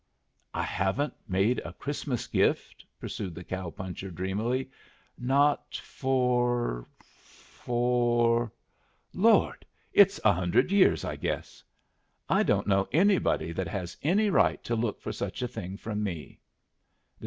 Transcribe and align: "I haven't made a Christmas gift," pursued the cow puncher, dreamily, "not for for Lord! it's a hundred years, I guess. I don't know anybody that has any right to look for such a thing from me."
"I 0.55 0.63
haven't 0.63 1.13
made 1.27 1.59
a 1.59 1.73
Christmas 1.73 2.25
gift," 2.25 2.83
pursued 2.99 3.35
the 3.35 3.43
cow 3.43 3.69
puncher, 3.69 4.09
dreamily, 4.09 4.71
"not 5.15 5.75
for 5.75 6.87
for 7.03 8.51
Lord! 9.13 9.63
it's 9.93 10.19
a 10.25 10.33
hundred 10.33 10.71
years, 10.71 11.05
I 11.05 11.17
guess. 11.17 11.63
I 12.27 12.41
don't 12.41 12.65
know 12.65 12.89
anybody 12.91 13.51
that 13.51 13.67
has 13.67 13.95
any 14.01 14.31
right 14.31 14.63
to 14.63 14.75
look 14.75 14.99
for 14.99 15.11
such 15.11 15.43
a 15.43 15.47
thing 15.47 15.77
from 15.77 16.01
me." 16.01 16.39